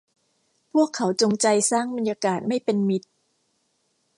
[0.73, 3.07] พวกเขาจงใจสร้างบรรยากาศไม่เป็นมิตร